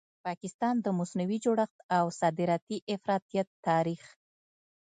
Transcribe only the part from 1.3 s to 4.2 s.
جوړښت او صادراتي افراطیت تاریخ